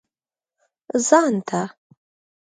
[1.07, 1.61] ځان ته.